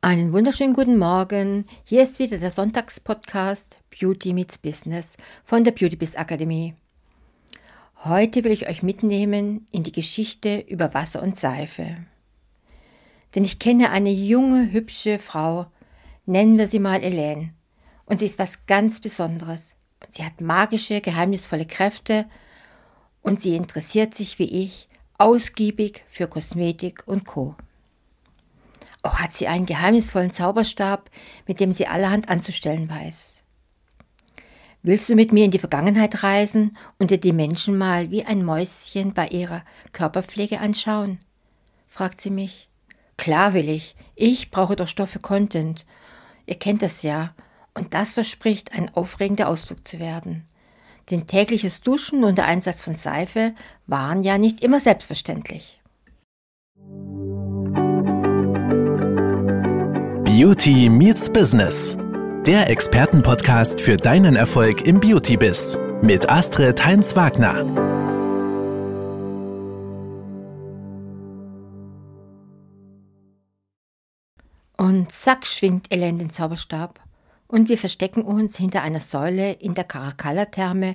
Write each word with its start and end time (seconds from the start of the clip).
Einen 0.00 0.32
wunderschönen 0.32 0.74
guten 0.74 0.96
Morgen. 0.96 1.66
Hier 1.82 2.04
ist 2.04 2.20
wieder 2.20 2.38
der 2.38 2.52
Sonntagspodcast 2.52 3.78
Beauty 3.90 4.32
meets 4.32 4.56
Business 4.56 5.16
von 5.42 5.64
der 5.64 5.72
Beauty 5.72 5.96
Biz 5.96 6.14
Akademie. 6.14 6.76
Heute 8.04 8.44
will 8.44 8.52
ich 8.52 8.68
euch 8.68 8.84
mitnehmen 8.84 9.66
in 9.72 9.82
die 9.82 9.90
Geschichte 9.90 10.60
über 10.68 10.94
Wasser 10.94 11.20
und 11.20 11.34
Seife. 11.34 11.96
Denn 13.34 13.44
ich 13.44 13.58
kenne 13.58 13.90
eine 13.90 14.12
junge, 14.12 14.70
hübsche 14.70 15.18
Frau, 15.18 15.66
nennen 16.26 16.58
wir 16.58 16.68
sie 16.68 16.78
mal 16.78 17.02
Elaine. 17.02 17.52
Und 18.06 18.20
sie 18.20 18.26
ist 18.26 18.38
was 18.38 18.66
ganz 18.66 19.00
Besonderes. 19.00 19.74
Sie 20.10 20.24
hat 20.24 20.40
magische, 20.40 21.00
geheimnisvolle 21.00 21.66
Kräfte 21.66 22.26
und 23.20 23.40
sie 23.40 23.56
interessiert 23.56 24.14
sich 24.14 24.38
wie 24.38 24.62
ich 24.62 24.88
ausgiebig 25.18 26.04
für 26.08 26.28
Kosmetik 26.28 27.02
und 27.06 27.26
Co. 27.26 27.56
Auch 29.02 29.20
hat 29.20 29.32
sie 29.32 29.46
einen 29.46 29.66
geheimnisvollen 29.66 30.30
Zauberstab, 30.30 31.10
mit 31.46 31.60
dem 31.60 31.72
sie 31.72 31.86
allerhand 31.86 32.28
anzustellen 32.28 32.90
weiß. 32.90 33.42
Willst 34.82 35.08
du 35.08 35.14
mit 35.14 35.32
mir 35.32 35.44
in 35.44 35.50
die 35.50 35.58
Vergangenheit 35.58 36.22
reisen 36.22 36.76
und 36.98 37.10
dir 37.10 37.18
die 37.18 37.32
Menschen 37.32 37.76
mal 37.76 38.10
wie 38.10 38.24
ein 38.24 38.44
Mäuschen 38.44 39.12
bei 39.12 39.28
ihrer 39.28 39.62
Körperpflege 39.92 40.60
anschauen? 40.60 41.18
fragt 41.88 42.20
sie 42.20 42.30
mich. 42.30 42.68
Klar 43.16 43.54
will 43.54 43.68
ich. 43.68 43.96
Ich 44.14 44.50
brauche 44.50 44.76
doch 44.76 44.86
Stoff 44.86 45.10
für 45.10 45.18
Content. 45.18 45.84
Ihr 46.46 46.58
kennt 46.58 46.82
das 46.82 47.02
ja. 47.02 47.34
Und 47.74 47.92
das 47.92 48.14
verspricht, 48.14 48.72
ein 48.72 48.94
aufregender 48.94 49.48
Ausflug 49.48 49.86
zu 49.86 49.98
werden. 49.98 50.46
Denn 51.10 51.26
tägliches 51.26 51.80
Duschen 51.80 52.22
und 52.24 52.38
der 52.38 52.46
Einsatz 52.46 52.80
von 52.80 52.94
Seife 52.94 53.54
waren 53.86 54.22
ja 54.22 54.38
nicht 54.38 54.60
immer 54.60 54.78
selbstverständlich. 54.78 55.77
Beauty 60.40 60.88
Meets 60.88 61.32
Business. 61.32 61.96
Der 62.46 62.70
Expertenpodcast 62.70 63.80
für 63.80 63.96
deinen 63.96 64.36
Erfolg 64.36 64.86
im 64.86 65.00
Beauty-Biz. 65.00 65.76
Mit 66.00 66.30
Astrid 66.30 66.86
Heinz-Wagner. 66.86 67.64
Und 74.76 75.10
zack 75.10 75.44
schwingt 75.44 75.92
Ellen 75.92 76.20
den 76.20 76.30
Zauberstab 76.30 77.00
und 77.48 77.68
wir 77.68 77.76
verstecken 77.76 78.22
uns 78.22 78.56
hinter 78.56 78.82
einer 78.82 79.00
Säule 79.00 79.54
in 79.54 79.74
der 79.74 79.82
Caracalla-Therme 79.82 80.94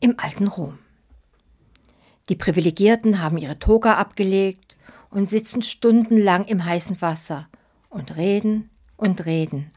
im 0.00 0.16
alten 0.18 0.46
Rom. 0.46 0.78
Die 2.28 2.36
Privilegierten 2.36 3.22
haben 3.22 3.38
ihre 3.38 3.58
Toga 3.58 3.94
abgelegt 3.94 4.76
und 5.08 5.26
sitzen 5.26 5.62
stundenlang 5.62 6.44
im 6.44 6.66
heißen 6.66 7.00
Wasser 7.00 7.48
und 7.88 8.18
reden 8.18 8.68
und 8.96 9.26
reden. 9.26 9.70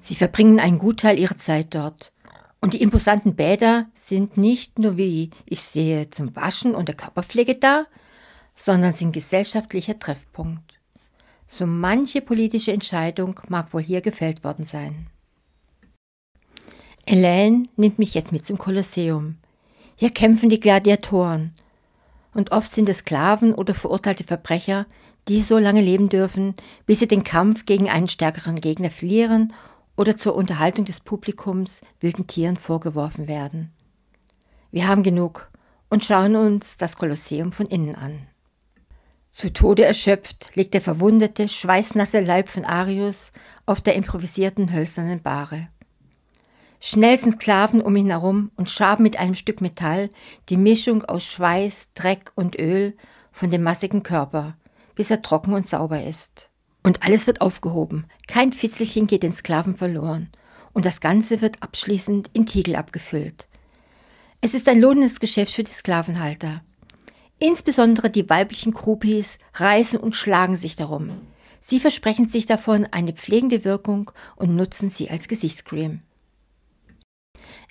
Sie 0.00 0.14
verbringen 0.14 0.60
einen 0.60 0.78
Gutteil 0.78 1.18
ihrer 1.18 1.36
Zeit 1.36 1.74
dort. 1.74 2.12
Und 2.60 2.72
die 2.72 2.82
imposanten 2.82 3.36
Bäder 3.36 3.86
sind 3.94 4.36
nicht 4.36 4.78
nur, 4.78 4.96
wie 4.96 5.30
ich 5.48 5.62
sehe, 5.62 6.10
zum 6.10 6.34
Waschen 6.34 6.74
und 6.74 6.88
der 6.88 6.96
Körperpflege 6.96 7.56
da, 7.56 7.86
sondern 8.54 8.92
sind 8.92 9.12
gesellschaftlicher 9.12 9.98
Treffpunkt. 9.98 10.80
So 11.46 11.66
manche 11.66 12.22
politische 12.22 12.72
Entscheidung 12.72 13.38
mag 13.48 13.72
wohl 13.72 13.82
hier 13.82 14.00
gefällt 14.00 14.42
worden 14.42 14.64
sein. 14.64 15.06
Elaine 17.04 17.64
nimmt 17.76 17.98
mich 17.98 18.14
jetzt 18.14 18.32
mit 18.32 18.44
zum 18.44 18.58
Kolosseum. 18.58 19.36
Hier 19.94 20.10
kämpfen 20.10 20.48
die 20.48 20.58
Gladiatoren. 20.58 21.54
Und 22.34 22.52
oft 22.52 22.72
sind 22.72 22.88
es 22.88 22.98
Sklaven 22.98 23.54
oder 23.54 23.74
verurteilte 23.74 24.24
Verbrecher, 24.24 24.86
die 25.28 25.42
so 25.42 25.58
lange 25.58 25.80
leben 25.80 26.08
dürfen, 26.08 26.54
bis 26.86 27.00
sie 27.00 27.08
den 27.08 27.24
Kampf 27.24 27.66
gegen 27.66 27.88
einen 27.88 28.08
stärkeren 28.08 28.60
Gegner 28.60 28.90
verlieren 28.90 29.52
oder 29.96 30.16
zur 30.16 30.34
Unterhaltung 30.34 30.84
des 30.84 31.00
Publikums 31.00 31.80
wilden 32.00 32.26
Tieren 32.26 32.56
vorgeworfen 32.56 33.28
werden. 33.28 33.72
Wir 34.70 34.88
haben 34.88 35.02
genug 35.02 35.50
und 35.88 36.04
schauen 36.04 36.36
uns 36.36 36.76
das 36.76 36.96
Kolosseum 36.96 37.52
von 37.52 37.66
innen 37.66 37.94
an. 37.94 38.26
Zu 39.30 39.52
Tode 39.52 39.84
erschöpft 39.84 40.54
liegt 40.54 40.74
der 40.74 40.80
verwundete, 40.80 41.48
schweißnasse 41.48 42.20
Leib 42.20 42.48
von 42.48 42.64
Arius 42.64 43.32
auf 43.66 43.80
der 43.80 43.94
improvisierten 43.94 44.72
hölzernen 44.72 45.22
Bahre. 45.22 45.68
Schnell 46.80 47.18
sind 47.18 47.34
Sklaven 47.34 47.80
um 47.80 47.96
ihn 47.96 48.08
herum 48.08 48.50
und 48.56 48.70
schaben 48.70 49.02
mit 49.02 49.18
einem 49.18 49.34
Stück 49.34 49.60
Metall 49.60 50.10
die 50.48 50.56
Mischung 50.56 51.04
aus 51.04 51.24
Schweiß, 51.24 51.92
Dreck 51.94 52.32
und 52.34 52.58
Öl 52.58 52.96
von 53.32 53.50
dem 53.50 53.62
massigen 53.62 54.02
Körper, 54.02 54.56
bis 54.96 55.10
er 55.10 55.22
trocken 55.22 55.54
und 55.54 55.68
sauber 55.68 56.02
ist. 56.02 56.50
Und 56.82 57.04
alles 57.04 57.28
wird 57.28 57.40
aufgehoben, 57.40 58.06
kein 58.26 58.52
Fitzelchen 58.52 59.06
geht 59.06 59.22
den 59.22 59.32
Sklaven 59.32 59.76
verloren, 59.76 60.30
und 60.72 60.84
das 60.84 61.00
Ganze 61.00 61.40
wird 61.40 61.62
abschließend 61.62 62.30
in 62.32 62.46
Tiegel 62.46 62.74
abgefüllt. 62.74 63.46
Es 64.40 64.54
ist 64.54 64.68
ein 64.68 64.80
lohnendes 64.80 65.20
Geschäft 65.20 65.54
für 65.54 65.62
die 65.62 65.70
Sklavenhalter. 65.70 66.62
Insbesondere 67.38 68.10
die 68.10 68.28
weiblichen 68.28 68.74
Krupis 68.74 69.38
reißen 69.54 69.98
und 69.98 70.16
schlagen 70.16 70.56
sich 70.56 70.76
darum. 70.76 71.20
Sie 71.60 71.80
versprechen 71.80 72.28
sich 72.28 72.46
davon 72.46 72.86
eine 72.90 73.12
pflegende 73.12 73.64
Wirkung 73.64 74.10
und 74.36 74.54
nutzen 74.54 74.90
sie 74.90 75.10
als 75.10 75.28
Gesichtscreme. 75.28 76.00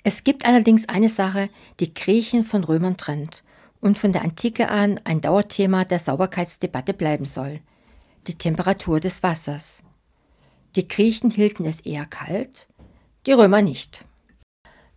Es 0.04 0.22
gibt 0.22 0.44
allerdings 0.44 0.88
eine 0.88 1.08
Sache, 1.08 1.48
die 1.80 1.94
Griechen 1.94 2.44
von 2.44 2.62
Römern 2.62 2.96
trennt, 2.96 3.42
und 3.80 3.98
von 3.98 4.12
der 4.12 4.22
Antike 4.22 4.68
an 4.68 5.00
ein 5.04 5.20
Dauerthema 5.20 5.84
der 5.84 5.98
Sauberkeitsdebatte 5.98 6.94
bleiben 6.94 7.24
soll, 7.24 7.60
die 8.26 8.34
Temperatur 8.34 9.00
des 9.00 9.22
Wassers. 9.22 9.82
Die 10.74 10.88
Griechen 10.88 11.30
hielten 11.30 11.64
es 11.64 11.80
eher 11.80 12.06
kalt, 12.06 12.68
die 13.26 13.32
Römer 13.32 13.62
nicht. 13.62 14.04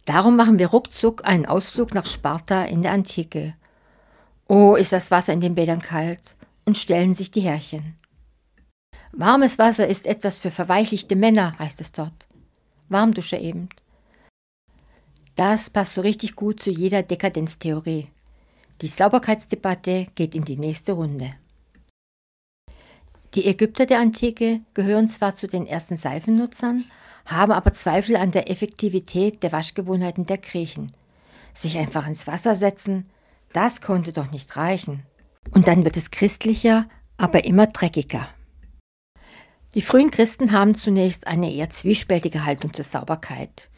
Darum 0.05 0.35
machen 0.35 0.59
wir 0.59 0.67
ruckzuck 0.67 1.25
einen 1.25 1.45
Ausflug 1.45 1.93
nach 1.93 2.05
Sparta 2.05 2.63
in 2.63 2.81
der 2.81 2.93
Antike. 2.93 3.53
Oh, 4.47 4.75
ist 4.75 4.91
das 4.91 5.11
Wasser 5.11 5.33
in 5.33 5.41
den 5.41 5.55
Bädern 5.55 5.81
kalt 5.81 6.35
und 6.65 6.77
stellen 6.77 7.13
sich 7.13 7.31
die 7.31 7.41
Härchen. 7.41 7.95
Warmes 9.11 9.57
Wasser 9.57 9.87
ist 9.87 10.05
etwas 10.05 10.39
für 10.39 10.51
verweichlichte 10.51 11.15
Männer, 11.15 11.57
heißt 11.59 11.81
es 11.81 11.91
dort. 11.91 12.27
Warmdusche 12.89 13.37
eben. 13.37 13.69
Das 15.35 15.69
passt 15.69 15.93
so 15.93 16.01
richtig 16.01 16.35
gut 16.35 16.61
zu 16.61 16.69
jeder 16.69 17.03
Dekadenztheorie. 17.03 18.09
Die 18.81 18.87
Sauberkeitsdebatte 18.87 20.07
geht 20.15 20.35
in 20.35 20.45
die 20.45 20.55
nächste 20.55 20.93
Runde. 20.93 21.33
Die 23.35 23.45
Ägypter 23.45 23.85
der 23.85 23.99
Antike 23.99 24.61
gehören 24.73 25.09
zwar 25.09 25.35
zu 25.35 25.47
den 25.47 25.67
ersten 25.67 25.97
Seifennutzern, 25.97 26.85
haben 27.25 27.51
aber 27.51 27.73
Zweifel 27.73 28.15
an 28.15 28.31
der 28.31 28.49
Effektivität 28.49 29.43
der 29.43 29.51
Waschgewohnheiten 29.51 30.25
der 30.25 30.37
Griechen. 30.37 30.93
Sich 31.53 31.77
einfach 31.77 32.07
ins 32.07 32.25
Wasser 32.25 32.55
setzen, 32.55 33.09
das 33.51 33.81
konnte 33.81 34.13
doch 34.13 34.31
nicht 34.31 34.55
reichen. 34.55 35.03
Und 35.51 35.67
dann 35.67 35.83
wird 35.83 35.97
es 35.97 36.09
christlicher, 36.09 36.87
aber 37.17 37.43
immer 37.43 37.67
dreckiger. 37.67 38.29
Die 39.75 39.81
frühen 39.81 40.09
Christen 40.09 40.53
haben 40.53 40.73
zunächst 40.73 41.27
eine 41.27 41.53
eher 41.53 41.69
zwiespältige 41.69 42.45
Haltung 42.45 42.73
zur 42.73 42.85
Sauberkeit. 42.85 43.69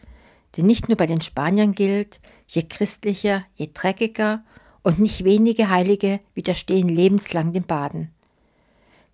Denn 0.55 0.67
nicht 0.67 0.87
nur 0.87 0.97
bei 0.97 1.07
den 1.07 1.21
Spaniern 1.21 1.73
gilt, 1.73 2.21
je 2.47 2.63
christlicher, 2.63 3.45
je 3.55 3.71
dreckiger 3.73 4.43
und 4.83 4.99
nicht 4.99 5.23
wenige 5.23 5.69
Heilige 5.69 6.19
widerstehen 6.33 6.89
lebenslang 6.89 7.53
dem 7.53 7.63
Baden. 7.63 8.11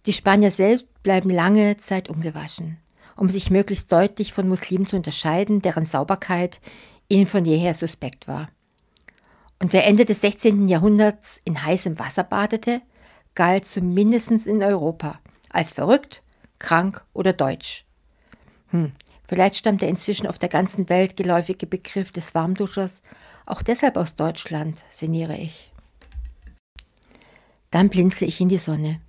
Die 0.05 0.13
Spanier 0.13 0.51
selbst 0.51 0.87
bleiben 1.03 1.29
lange 1.29 1.77
Zeit 1.77 2.09
ungewaschen, 2.09 2.77
um 3.15 3.29
sich 3.29 3.49
möglichst 3.49 3.91
deutlich 3.91 4.33
von 4.33 4.47
Muslimen 4.47 4.85
zu 4.85 4.95
unterscheiden, 4.95 5.61
deren 5.61 5.85
Sauberkeit 5.85 6.61
ihnen 7.09 7.27
von 7.27 7.45
jeher 7.45 7.73
suspekt 7.73 8.27
war. 8.27 8.47
Und 9.59 9.73
wer 9.73 9.85
Ende 9.85 10.05
des 10.05 10.21
16. 10.21 10.67
Jahrhunderts 10.67 11.41
in 11.43 11.63
heißem 11.63 11.97
Wasser 11.99 12.23
badete, 12.23 12.81
galt 13.35 13.65
zumindest 13.65 14.31
in 14.47 14.63
Europa 14.63 15.19
als 15.49 15.71
verrückt, 15.71 16.23
krank 16.59 17.03
oder 17.13 17.33
deutsch. 17.33 17.85
Hm, 18.69 18.91
vielleicht 19.27 19.55
stammt 19.55 19.81
der 19.81 19.89
inzwischen 19.89 20.27
auf 20.27 20.39
der 20.39 20.49
ganzen 20.49 20.89
Welt 20.89 21.17
geläufige 21.17 21.67
Begriff 21.67 22.11
des 22.11 22.33
Warmduschers 22.33 23.01
auch 23.45 23.61
deshalb 23.61 23.95
aus 23.95 24.15
Deutschland, 24.15 24.83
sinniere 24.89 25.37
ich. 25.37 25.71
Dann 27.71 27.89
blinzle 27.89 28.27
ich 28.27 28.41
in 28.41 28.49
die 28.49 28.57
Sonne. 28.57 29.01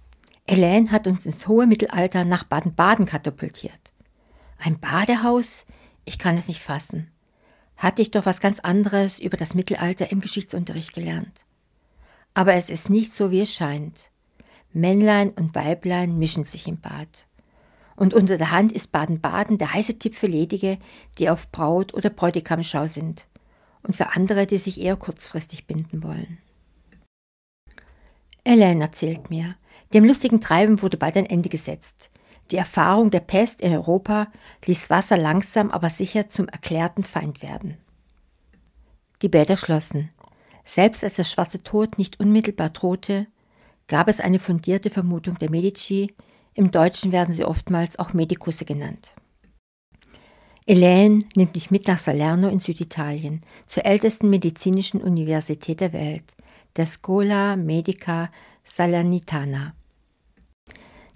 Elaine 0.46 0.90
hat 0.90 1.06
uns 1.06 1.26
ins 1.26 1.46
hohe 1.46 1.66
Mittelalter 1.66 2.24
nach 2.24 2.44
Baden-Baden 2.44 3.04
katapultiert. 3.04 3.92
Ein 4.58 4.78
Badehaus? 4.78 5.66
Ich 6.04 6.18
kann 6.18 6.36
es 6.36 6.48
nicht 6.48 6.62
fassen. 6.62 7.10
Hatte 7.76 8.00
ich 8.00 8.10
doch 8.10 8.26
was 8.26 8.40
ganz 8.40 8.60
anderes 8.60 9.18
über 9.18 9.36
das 9.36 9.54
Mittelalter 9.54 10.10
im 10.10 10.20
Geschichtsunterricht 10.20 10.94
gelernt. 10.94 11.44
Aber 12.34 12.54
es 12.54 12.70
ist 12.70 12.90
nicht 12.90 13.12
so, 13.12 13.30
wie 13.30 13.40
es 13.42 13.52
scheint. 13.52 14.10
Männlein 14.72 15.30
und 15.30 15.54
Weiblein 15.54 16.18
mischen 16.18 16.44
sich 16.44 16.66
im 16.66 16.80
Bad. 16.80 17.26
Und 17.98 18.14
unter 18.14 18.38
der 18.38 18.52
Hand 18.52 18.70
ist 18.70 18.92
Baden-Baden 18.92 19.58
der 19.58 19.74
heiße 19.74 19.98
Tipp 19.98 20.14
für 20.14 20.28
Ledige, 20.28 20.78
die 21.18 21.28
auf 21.28 21.50
Braut- 21.50 21.94
oder 21.94 22.10
Bräutigamschau 22.10 22.86
sind 22.86 23.26
und 23.82 23.96
für 23.96 24.14
andere, 24.14 24.46
die 24.46 24.58
sich 24.58 24.80
eher 24.80 24.94
kurzfristig 24.94 25.66
binden 25.66 26.04
wollen. 26.04 26.38
Elaine 28.44 28.82
erzählt 28.82 29.30
mir, 29.30 29.56
dem 29.94 30.04
lustigen 30.04 30.40
Treiben 30.40 30.80
wurde 30.80 30.96
bald 30.96 31.16
ein 31.16 31.26
Ende 31.26 31.48
gesetzt. 31.48 32.10
Die 32.52 32.56
Erfahrung 32.56 33.10
der 33.10 33.18
Pest 33.18 33.60
in 33.60 33.72
Europa 33.72 34.28
ließ 34.64 34.90
Wasser 34.90 35.18
langsam 35.18 35.72
aber 35.72 35.90
sicher 35.90 36.28
zum 36.28 36.46
erklärten 36.46 37.02
Feind 37.02 37.42
werden. 37.42 37.78
Die 39.22 39.28
Bäder 39.28 39.56
schlossen. 39.56 40.10
Selbst 40.62 41.02
als 41.02 41.14
der 41.14 41.24
schwarze 41.24 41.64
Tod 41.64 41.98
nicht 41.98 42.20
unmittelbar 42.20 42.70
drohte, 42.70 43.26
gab 43.88 44.06
es 44.06 44.20
eine 44.20 44.38
fundierte 44.38 44.88
Vermutung 44.88 45.36
der 45.38 45.50
Medici, 45.50 46.14
im 46.58 46.72
Deutschen 46.72 47.12
werden 47.12 47.32
sie 47.32 47.44
oftmals 47.44 48.00
auch 48.00 48.14
Medikusse 48.14 48.64
genannt. 48.64 49.14
Elaine 50.66 51.24
nimmt 51.36 51.54
mich 51.54 51.70
mit 51.70 51.86
nach 51.86 52.00
Salerno 52.00 52.48
in 52.48 52.58
Süditalien, 52.58 53.42
zur 53.68 53.86
ältesten 53.86 54.28
medizinischen 54.28 55.00
Universität 55.00 55.80
der 55.80 55.92
Welt, 55.92 56.24
der 56.74 56.86
Scola 56.86 57.54
Medica 57.54 58.28
Salernitana. 58.64 59.72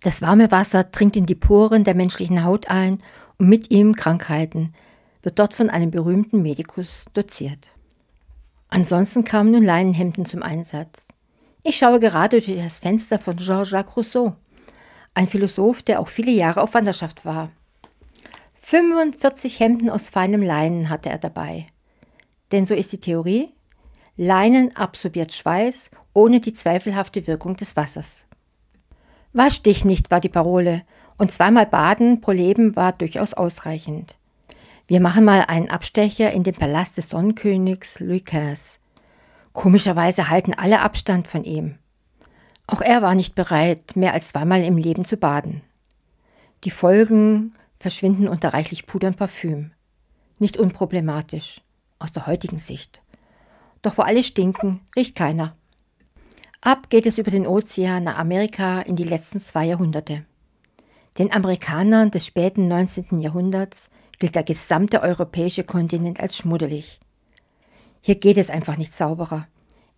Das 0.02 0.22
warme 0.22 0.52
Wasser 0.52 0.84
dringt 0.84 1.16
in 1.16 1.26
die 1.26 1.34
Poren 1.34 1.82
der 1.82 1.96
menschlichen 1.96 2.44
Haut 2.44 2.68
ein 2.68 3.02
und 3.38 3.48
mit 3.48 3.72
ihm 3.72 3.96
Krankheiten, 3.96 4.72
wird 5.22 5.40
dort 5.40 5.54
von 5.54 5.70
einem 5.70 5.90
berühmten 5.90 6.40
Medikus 6.42 7.06
doziert. 7.14 7.68
Ansonsten 8.68 9.24
kamen 9.24 9.50
nun 9.50 9.64
Leinenhemden 9.64 10.24
zum 10.24 10.44
Einsatz. 10.44 11.08
Ich 11.64 11.78
schaue 11.78 11.98
gerade 11.98 12.40
durch 12.40 12.56
das 12.56 12.78
Fenster 12.78 13.18
von 13.18 13.38
Jean-Jacques 13.38 13.96
Rousseau, 13.96 14.36
ein 15.14 15.28
Philosoph, 15.28 15.82
der 15.82 16.00
auch 16.00 16.08
viele 16.08 16.32
Jahre 16.32 16.62
auf 16.62 16.74
Wanderschaft 16.74 17.24
war. 17.24 17.50
45 18.60 19.60
Hemden 19.60 19.90
aus 19.90 20.08
feinem 20.08 20.42
Leinen 20.42 20.88
hatte 20.88 21.10
er 21.10 21.18
dabei. 21.18 21.66
Denn 22.52 22.66
so 22.66 22.74
ist 22.74 22.92
die 22.92 23.00
Theorie, 23.00 23.52
Leinen 24.16 24.76
absorbiert 24.76 25.32
Schweiß 25.32 25.90
ohne 26.14 26.40
die 26.40 26.52
zweifelhafte 26.52 27.26
Wirkung 27.26 27.56
des 27.56 27.76
Wassers. 27.76 28.24
Wasch 29.32 29.62
dich 29.62 29.84
nicht, 29.84 30.10
war 30.10 30.20
die 30.20 30.28
Parole, 30.28 30.82
und 31.16 31.32
zweimal 31.32 31.66
baden 31.66 32.20
pro 32.20 32.32
Leben 32.32 32.76
war 32.76 32.92
durchaus 32.92 33.32
ausreichend. 33.32 34.18
Wir 34.86 35.00
machen 35.00 35.24
mal 35.24 35.44
einen 35.48 35.70
Abstecher 35.70 36.32
in 36.32 36.42
den 36.42 36.54
Palast 36.54 36.98
des 36.98 37.08
Sonnenkönigs 37.08 38.00
Louis 38.00 38.24
XV. 38.24 38.78
Komischerweise 39.52 40.28
halten 40.28 40.54
alle 40.54 40.80
Abstand 40.80 41.28
von 41.28 41.44
ihm. 41.44 41.78
Auch 42.72 42.80
er 42.80 43.02
war 43.02 43.14
nicht 43.14 43.34
bereit, 43.34 43.96
mehr 43.96 44.14
als 44.14 44.28
zweimal 44.28 44.62
im 44.62 44.78
Leben 44.78 45.04
zu 45.04 45.18
baden. 45.18 45.60
Die 46.64 46.70
Folgen 46.70 47.52
verschwinden 47.78 48.28
unter 48.28 48.54
reichlich 48.54 48.86
Puder 48.86 49.08
und 49.08 49.18
Parfüm. 49.18 49.72
Nicht 50.38 50.56
unproblematisch, 50.56 51.60
aus 51.98 52.12
der 52.12 52.26
heutigen 52.26 52.58
Sicht. 52.58 53.02
Doch 53.82 53.98
wo 53.98 54.02
alle 54.02 54.22
stinken, 54.22 54.80
riecht 54.96 55.14
keiner. 55.14 55.54
Ab 56.62 56.88
geht 56.88 57.04
es 57.04 57.18
über 57.18 57.30
den 57.30 57.46
Ozean 57.46 58.04
nach 58.04 58.16
Amerika 58.16 58.80
in 58.80 58.96
die 58.96 59.04
letzten 59.04 59.42
zwei 59.42 59.66
Jahrhunderte. 59.66 60.24
Den 61.18 61.30
Amerikanern 61.30 62.10
des 62.10 62.24
späten 62.24 62.68
19. 62.68 63.18
Jahrhunderts 63.18 63.90
gilt 64.18 64.34
der 64.34 64.44
gesamte 64.44 65.02
europäische 65.02 65.64
Kontinent 65.64 66.20
als 66.20 66.38
schmuddelig. 66.38 67.00
Hier 68.00 68.14
geht 68.14 68.38
es 68.38 68.48
einfach 68.48 68.78
nicht 68.78 68.94
sauberer. 68.94 69.46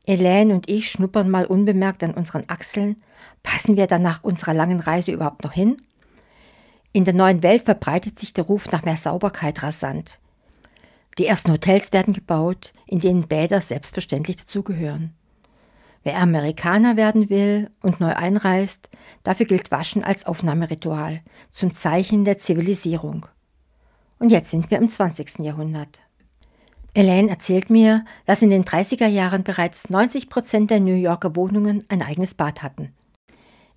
Elaine 0.06 0.54
und 0.54 0.68
ich 0.68 0.90
schnuppern 0.90 1.30
mal 1.30 1.46
unbemerkt 1.46 2.02
an 2.02 2.14
unseren 2.14 2.44
Achseln. 2.48 3.02
Passen 3.42 3.76
wir 3.76 3.86
dann 3.86 4.02
nach 4.02 4.22
unserer 4.22 4.54
langen 4.54 4.80
Reise 4.80 5.12
überhaupt 5.12 5.44
noch 5.44 5.52
hin? 5.52 5.76
In 6.92 7.04
der 7.04 7.14
neuen 7.14 7.42
Welt 7.42 7.64
verbreitet 7.64 8.20
sich 8.20 8.32
der 8.34 8.44
Ruf 8.44 8.70
nach 8.70 8.82
mehr 8.82 8.96
Sauberkeit 8.96 9.62
rasant. 9.62 10.20
Die 11.18 11.26
ersten 11.26 11.52
Hotels 11.52 11.92
werden 11.92 12.12
gebaut, 12.12 12.72
in 12.86 13.00
denen 13.00 13.26
Bäder 13.28 13.60
selbstverständlich 13.60 14.36
dazugehören. 14.36 15.14
Wer 16.02 16.18
Amerikaner 16.18 16.96
werden 16.96 17.30
will 17.30 17.70
und 17.80 17.98
neu 17.98 18.12
einreist, 18.12 18.90
dafür 19.22 19.46
gilt 19.46 19.70
Waschen 19.70 20.04
als 20.04 20.26
Aufnahmeritual, 20.26 21.22
zum 21.50 21.72
Zeichen 21.72 22.24
der 22.24 22.38
Zivilisierung. 22.38 23.26
Und 24.18 24.30
jetzt 24.30 24.50
sind 24.50 24.70
wir 24.70 24.78
im 24.78 24.88
20. 24.88 25.38
Jahrhundert. 25.38 26.00
Elaine 26.94 27.28
erzählt 27.28 27.70
mir, 27.70 28.04
dass 28.24 28.42
in 28.42 28.50
den 28.50 28.64
30er 28.64 29.08
Jahren 29.08 29.42
bereits 29.42 29.90
90 29.90 30.28
Prozent 30.28 30.70
der 30.70 30.78
New 30.78 30.94
Yorker 30.94 31.34
Wohnungen 31.34 31.84
ein 31.88 32.02
eigenes 32.02 32.34
Bad 32.34 32.62
hatten. 32.62 32.92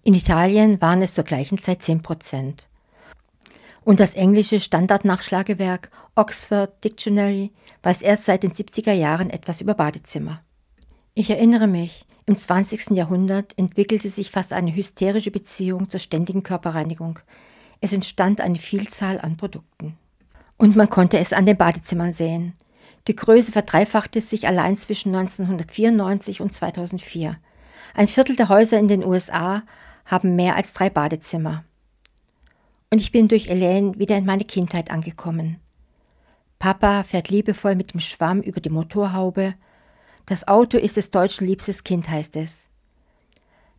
In 0.04 0.14
Italien 0.14 0.80
waren 0.82 1.02
es 1.02 1.16
zur 1.16 1.24
gleichen 1.24 1.58
Zeit 1.58 1.82
10 1.82 2.04
Prozent. 2.04 2.68
Und 3.84 4.00
das 4.00 4.14
englische 4.14 4.60
Standardnachschlagewerk 4.60 5.90
Oxford 6.16 6.84
Dictionary 6.84 7.52
weiß 7.84 8.04
erst 8.04 8.26
seit 8.26 8.44
den 8.44 8.52
70er 8.52 8.94
Jahren 8.94 9.30
etwas 9.30 9.62
über 9.62 9.74
Badezimmer. 9.74 10.42
Ich 11.16 11.32
erinnere 11.32 11.68
mich, 11.68 12.06
im 12.28 12.38
20. 12.38 12.92
Jahrhundert 12.92 13.58
entwickelte 13.58 14.10
sich 14.10 14.30
fast 14.30 14.54
eine 14.54 14.76
hysterische 14.76 15.32
Beziehung 15.32 15.90
zur 15.90 16.00
ständigen 16.00 16.44
Körperreinigung. 16.44 17.20
Es 17.82 17.94
entstand 17.94 18.42
eine 18.42 18.58
Vielzahl 18.58 19.20
an 19.20 19.38
Produkten. 19.38 19.98
Und 20.58 20.76
man 20.76 20.90
konnte 20.90 21.18
es 21.18 21.34
an 21.34 21.46
den 21.46 21.58
Badezimmern 21.58 22.14
sehen. 22.14 22.54
Die 23.08 23.16
Größe 23.16 23.52
verdreifachte 23.52 24.22
sich 24.22 24.48
allein 24.48 24.78
zwischen 24.78 25.16
1994 25.16 26.42
und 26.42 26.54
2004. 26.54 27.38
Ein 27.94 28.08
Viertel 28.08 28.36
der 28.36 28.50
Häuser 28.50 28.78
in 28.78 28.88
den 28.88 29.04
USA 29.04 29.64
haben 30.06 30.36
mehr 30.36 30.56
als 30.56 30.74
drei 30.74 30.90
Badezimmer. 30.90 31.64
Und 32.92 33.02
ich 33.02 33.12
bin 33.12 33.28
durch 33.28 33.48
Elaine 33.48 33.98
wieder 33.98 34.18
in 34.18 34.26
meine 34.26 34.46
Kindheit 34.46 34.92
angekommen. 34.92 35.60
Papa 36.60 37.04
fährt 37.04 37.30
liebevoll 37.30 37.76
mit 37.76 37.94
dem 37.94 38.00
Schwamm 38.00 38.42
über 38.42 38.62
die 38.62 38.70
Motorhaube 38.70 39.56
das 40.28 40.46
Auto 40.46 40.78
ist 40.78 40.98
des 40.98 41.10
Deutschen 41.10 41.48
liebstes 41.48 41.86
Kind, 41.86 42.10
heißt 42.10 42.36
es. 42.36 42.68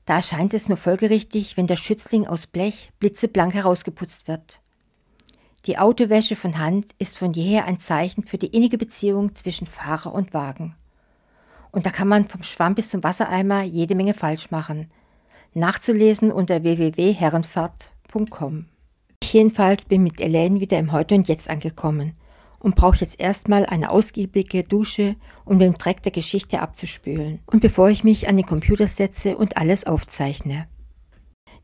Da 0.07 0.17
erscheint 0.17 0.55
es 0.55 0.67
nur 0.67 0.79
folgerichtig, 0.79 1.59
wenn 1.59 1.67
der 1.67 1.77
Schützling 1.77 2.27
aus 2.27 2.47
Blech 2.47 2.91
blitzeblank 2.99 3.53
herausgeputzt 3.53 4.29
wird. 4.29 4.63
Die 5.69 5.79
Autowäsche 5.79 6.35
von 6.35 6.59
Hand 6.59 6.87
ist 6.99 7.17
von 7.19 7.35
jeher 7.35 7.67
ein 7.67 7.79
Zeichen 7.79 8.23
für 8.23 8.39
die 8.39 8.47
innige 8.47 8.79
Beziehung 8.79 9.35
zwischen 9.35 9.67
Fahrer 9.67 10.15
und 10.15 10.33
Wagen. 10.33 10.75
Und 11.73 11.85
da 11.85 11.91
kann 11.91 12.09
man 12.09 12.27
vom 12.27 12.43
Schwamm 12.43 12.75
bis 12.75 12.89
zum 12.89 13.05
Wassereimer 13.05 13.65
jede 13.65 13.95
Menge 13.95 14.15
falsch 14.15 14.51
machen. 14.51 14.91
Nachzulesen 15.53 16.33
unter 16.33 16.63
www.herrenfahrt.com. 16.63 18.65
Ich 19.23 19.33
jedenfalls 19.35 19.85
bin 19.85 20.03
mit 20.03 20.23
Elaine 20.23 20.61
wieder 20.61 20.79
im 20.79 20.93
Heute 20.93 21.17
und 21.17 21.29
Jetzt 21.29 21.51
angekommen 21.51 22.15
und 22.59 22.75
brauche 22.75 23.01
jetzt 23.01 23.21
erstmal 23.21 23.67
eine 23.67 23.91
ausgiebige 23.91 24.65
Dusche, 24.65 25.17
um 25.45 25.59
den 25.59 25.75
Dreck 25.75 26.03
der 26.03 26.13
Geschichte 26.13 26.63
abzuspülen 26.63 27.41
und 27.45 27.61
bevor 27.61 27.91
ich 27.91 28.05
mich 28.05 28.27
an 28.27 28.39
den 28.39 28.47
Computer 28.47 28.89
setze 28.89 29.37
und 29.37 29.59
alles 29.59 29.87
aufzeichne. 29.87 30.67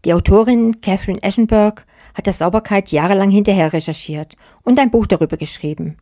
Die 0.05 0.13
Autorin 0.13 0.83
Catherine 0.83 1.23
Eschenberg 1.23 1.87
hat 2.15 2.27
der 2.27 2.33
Sauberkeit 2.33 2.91
jahrelang 2.91 3.31
hinterher 3.31 3.73
recherchiert 3.73 4.37
und 4.63 4.79
ein 4.79 4.91
Buch 4.91 5.07
darüber 5.07 5.37
geschrieben. 5.37 5.97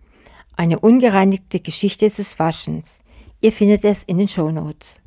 Eine 0.56 0.78
ungereinigte 0.78 1.60
Geschichte 1.60 2.08
des 2.10 2.38
Waschens. 2.38 3.02
Ihr 3.40 3.52
findet 3.52 3.84
es 3.84 4.04
in 4.04 4.18
den 4.18 4.28
Show 4.28 4.50
Notes. 4.50 5.00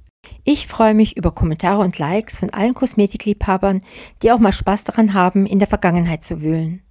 Ich 0.43 0.67
freue 0.67 0.93
mich 0.93 1.17
über 1.17 1.31
Kommentare 1.31 1.81
und 1.83 1.97
Likes 1.99 2.37
von 2.37 2.49
allen 2.49 2.73
Kosmetikliebhabern, 2.73 3.81
die 4.21 4.31
auch 4.31 4.39
mal 4.39 4.51
Spaß 4.51 4.83
daran 4.83 5.13
haben, 5.13 5.45
in 5.45 5.59
der 5.59 5.67
Vergangenheit 5.67 6.23
zu 6.23 6.41
wühlen. 6.41 6.81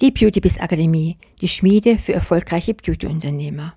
Die 0.00 0.10
Beautybiz 0.10 0.58
Akademie, 0.58 1.18
die 1.40 1.48
Schmiede 1.48 1.98
für 1.98 2.12
erfolgreiche 2.12 2.74
Beauty-Unternehmer. 2.74 3.74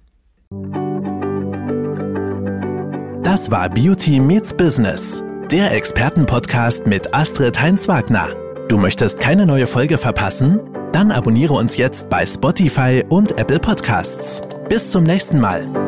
Das 3.23 3.51
war 3.51 3.69
Beauty 3.69 4.19
Meets 4.19 4.55
Business, 4.55 5.23
der 5.51 5.71
Expertenpodcast 5.71 6.87
mit 6.87 7.13
Astrid 7.13 7.59
Heinz-Wagner. 7.59 8.44
Du 8.67 8.77
möchtest 8.77 9.19
keine 9.19 9.45
neue 9.45 9.67
Folge 9.67 9.97
verpassen? 9.97 10.59
Dann 10.91 11.11
abonniere 11.11 11.53
uns 11.53 11.77
jetzt 11.77 12.09
bei 12.09 12.25
Spotify 12.25 13.03
und 13.07 13.37
Apple 13.37 13.59
Podcasts. 13.59 14.41
Bis 14.69 14.89
zum 14.91 15.03
nächsten 15.03 15.39
Mal. 15.39 15.84